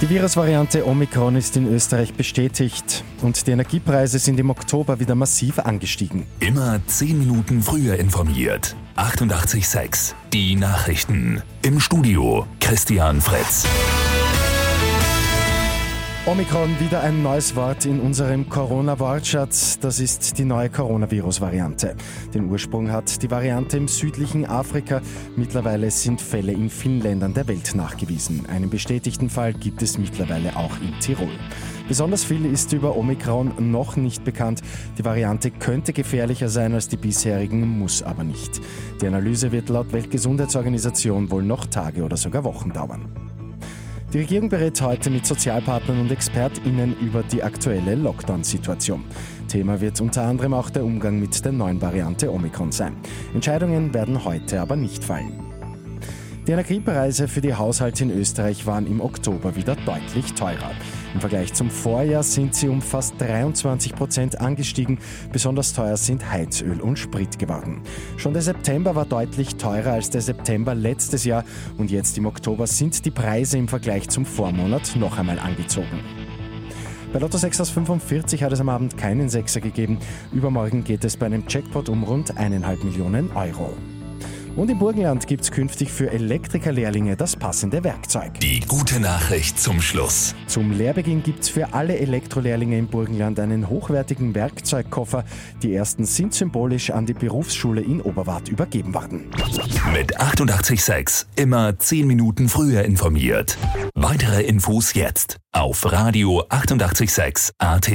Die 0.00 0.08
Virusvariante 0.08 0.86
Omikron 0.86 1.34
ist 1.34 1.56
in 1.56 1.66
Österreich 1.66 2.14
bestätigt 2.14 3.02
und 3.20 3.44
die 3.44 3.50
Energiepreise 3.50 4.20
sind 4.20 4.38
im 4.38 4.48
Oktober 4.48 5.00
wieder 5.00 5.16
massiv 5.16 5.58
angestiegen. 5.58 6.24
Immer 6.38 6.78
10 6.86 7.18
Minuten 7.18 7.62
früher 7.62 7.96
informiert. 7.96 8.76
88.6 8.96 10.14
Die 10.32 10.54
Nachrichten. 10.54 11.42
Im 11.62 11.80
Studio 11.80 12.46
Christian 12.60 13.20
Fritz. 13.20 13.66
Omikron 16.28 16.78
wieder 16.78 17.00
ein 17.00 17.22
neues 17.22 17.56
Wort 17.56 17.86
in 17.86 18.00
unserem 18.00 18.50
Corona-Wortschatz. 18.50 19.78
Das 19.78 19.98
ist 19.98 20.36
die 20.36 20.44
neue 20.44 20.68
Coronavirus-Variante. 20.68 21.96
Den 22.34 22.50
Ursprung 22.50 22.92
hat 22.92 23.22
die 23.22 23.30
Variante 23.30 23.78
im 23.78 23.88
südlichen 23.88 24.44
Afrika. 24.44 25.00
Mittlerweile 25.36 25.90
sind 25.90 26.20
Fälle 26.20 26.52
in 26.52 26.68
vielen 26.68 27.00
Ländern 27.00 27.32
der 27.32 27.48
Welt 27.48 27.74
nachgewiesen. 27.74 28.44
Einen 28.44 28.68
bestätigten 28.68 29.30
Fall 29.30 29.54
gibt 29.54 29.80
es 29.80 29.96
mittlerweile 29.96 30.54
auch 30.54 30.78
in 30.82 30.92
Tirol. 31.00 31.32
Besonders 31.88 32.24
viel 32.24 32.44
ist 32.44 32.74
über 32.74 32.94
Omikron 32.94 33.72
noch 33.72 33.96
nicht 33.96 34.22
bekannt. 34.22 34.60
Die 34.98 35.06
Variante 35.06 35.50
könnte 35.50 35.94
gefährlicher 35.94 36.50
sein 36.50 36.74
als 36.74 36.88
die 36.88 36.98
bisherigen, 36.98 37.78
muss 37.78 38.02
aber 38.02 38.22
nicht. 38.22 38.60
Die 39.00 39.06
Analyse 39.06 39.50
wird 39.50 39.70
laut 39.70 39.94
Weltgesundheitsorganisation 39.94 41.30
wohl 41.30 41.42
noch 41.42 41.64
Tage 41.64 42.04
oder 42.04 42.18
sogar 42.18 42.44
Wochen 42.44 42.70
dauern. 42.70 43.27
Die 44.12 44.20
Regierung 44.20 44.48
berät 44.48 44.80
heute 44.80 45.10
mit 45.10 45.26
Sozialpartnern 45.26 46.00
und 46.00 46.10
ExpertInnen 46.10 46.96
über 46.98 47.22
die 47.22 47.42
aktuelle 47.42 47.94
Lockdown-Situation. 47.94 49.04
Thema 49.48 49.82
wird 49.82 50.00
unter 50.00 50.22
anderem 50.22 50.54
auch 50.54 50.70
der 50.70 50.82
Umgang 50.82 51.20
mit 51.20 51.44
der 51.44 51.52
neuen 51.52 51.82
Variante 51.82 52.32
Omikron 52.32 52.72
sein. 52.72 52.96
Entscheidungen 53.34 53.92
werden 53.92 54.24
heute 54.24 54.62
aber 54.62 54.76
nicht 54.76 55.04
fallen. 55.04 55.47
Die 56.48 56.52
Energiepreise 56.52 57.28
für 57.28 57.42
die 57.42 57.52
Haushalte 57.52 58.04
in 58.04 58.10
Österreich 58.10 58.64
waren 58.64 58.86
im 58.86 59.02
Oktober 59.02 59.54
wieder 59.54 59.76
deutlich 59.84 60.32
teurer. 60.32 60.70
Im 61.12 61.20
Vergleich 61.20 61.52
zum 61.52 61.68
Vorjahr 61.68 62.22
sind 62.22 62.54
sie 62.54 62.68
um 62.68 62.80
fast 62.80 63.20
23 63.20 63.94
Prozent 63.94 64.40
angestiegen. 64.40 64.98
Besonders 65.30 65.74
teuer 65.74 65.98
sind 65.98 66.32
Heizöl 66.32 66.80
und 66.80 66.98
Sprit 66.98 67.38
geworden. 67.38 67.82
Schon 68.16 68.32
der 68.32 68.40
September 68.40 68.94
war 68.94 69.04
deutlich 69.04 69.56
teurer 69.56 69.92
als 69.92 70.08
der 70.08 70.22
September 70.22 70.74
letztes 70.74 71.26
Jahr 71.26 71.44
und 71.76 71.90
jetzt 71.90 72.16
im 72.16 72.24
Oktober 72.24 72.66
sind 72.66 73.04
die 73.04 73.10
Preise 73.10 73.58
im 73.58 73.68
Vergleich 73.68 74.08
zum 74.08 74.24
Vormonat 74.24 74.96
noch 74.96 75.18
einmal 75.18 75.38
angezogen. 75.38 76.00
Bei 77.12 77.18
Lotto 77.18 77.36
6 77.36 77.60
aus 77.60 77.68
45 77.68 78.42
hat 78.42 78.52
es 78.52 78.60
am 78.60 78.70
Abend 78.70 78.96
keinen 78.96 79.28
Sechser 79.28 79.60
gegeben. 79.60 79.98
Übermorgen 80.32 80.82
geht 80.82 81.04
es 81.04 81.18
bei 81.18 81.26
einem 81.26 81.44
Jackpot 81.46 81.90
um 81.90 82.04
rund 82.04 82.38
1,5 82.38 82.84
Millionen 82.86 83.32
Euro. 83.32 83.74
Und 84.58 84.68
im 84.70 84.78
Burgenland 84.80 85.28
gibt 85.28 85.44
es 85.44 85.52
künftig 85.52 85.92
für 85.92 86.10
Elektrikerlehrlinge 86.10 87.16
das 87.16 87.36
passende 87.36 87.84
Werkzeug. 87.84 88.40
Die 88.40 88.58
gute 88.58 88.98
Nachricht 88.98 89.60
zum 89.60 89.80
Schluss. 89.80 90.34
Zum 90.48 90.72
Lehrbeginn 90.72 91.22
gibt 91.22 91.44
es 91.44 91.48
für 91.48 91.74
alle 91.74 91.96
Elektrolehrlinge 91.96 92.76
im 92.76 92.88
Burgenland 92.88 93.38
einen 93.38 93.68
hochwertigen 93.68 94.34
Werkzeugkoffer. 94.34 95.24
Die 95.62 95.72
ersten 95.72 96.04
sind 96.04 96.34
symbolisch 96.34 96.90
an 96.90 97.06
die 97.06 97.14
Berufsschule 97.14 97.82
in 97.82 98.00
Oberwart 98.00 98.48
übergeben 98.48 98.94
worden. 98.94 99.30
Mit 99.92 100.18
886 100.18 101.28
immer 101.36 101.78
10 101.78 102.08
Minuten 102.08 102.48
früher 102.48 102.82
informiert. 102.82 103.56
Weitere 103.94 104.42
Infos 104.42 104.94
jetzt 104.94 105.36
auf 105.52 105.92
Radio 105.92 106.42
886 106.48 107.52
AT. 107.58 107.92